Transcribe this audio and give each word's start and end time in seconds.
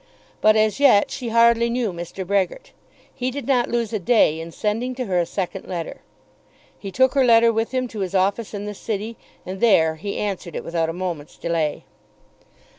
But 0.41 0.55
as 0.55 0.79
yet 0.79 1.11
she 1.11 1.29
hardly 1.29 1.69
knew 1.69 1.93
Mr. 1.93 2.25
Brehgert. 2.25 2.71
He 3.13 3.29
did 3.29 3.45
not 3.45 3.69
lose 3.69 3.93
a 3.93 3.99
day 3.99 4.39
in 4.39 4.51
sending 4.51 4.95
to 4.95 5.05
her 5.05 5.19
a 5.19 5.27
second 5.27 5.67
letter. 5.67 6.01
He 6.79 6.89
took 6.91 7.13
her 7.13 7.23
letter 7.23 7.53
with 7.53 7.69
him 7.71 7.87
to 7.89 7.99
his 7.99 8.15
office 8.15 8.55
in 8.55 8.65
the 8.65 8.73
city, 8.73 9.15
and 9.45 9.61
there 9.61 9.99
answered 10.03 10.55
it 10.55 10.63
without 10.63 10.89
a 10.89 10.93
moment's 10.93 11.37
delay. 11.37 11.83